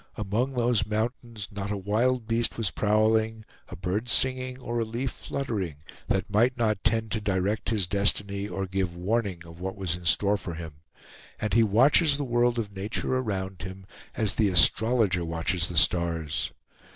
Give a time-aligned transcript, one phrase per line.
[0.15, 5.11] Among those mountains not a wild beast was prowling, a bird singing, or a leaf
[5.11, 5.75] fluttering,
[6.07, 10.05] that might not tend to direct his destiny or give warning of what was in
[10.05, 10.73] store for him;
[11.39, 13.85] and he watches the world of nature around him
[14.15, 16.51] as the astrologer watches the stars.